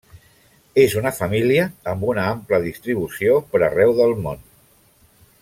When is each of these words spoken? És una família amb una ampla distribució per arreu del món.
És 0.83 0.95
una 1.01 1.11
família 1.17 1.67
amb 1.93 2.07
una 2.13 2.23
ampla 2.31 2.61
distribució 2.65 3.37
per 3.53 3.63
arreu 3.69 3.95
del 4.01 4.17
món. 4.27 4.43